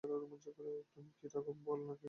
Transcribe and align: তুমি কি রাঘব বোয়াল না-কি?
তুমি 0.03 1.11
কি 1.17 1.25
রাঘব 1.27 1.57
বোয়াল 1.63 1.79
না-কি? 1.81 1.99